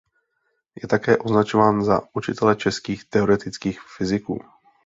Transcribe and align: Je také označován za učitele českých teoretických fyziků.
Je 0.81 0.87
také 0.87 1.17
označován 1.17 1.83
za 1.83 2.01
učitele 2.13 2.55
českých 2.55 3.05
teoretických 3.09 3.79
fyziků. 3.97 4.39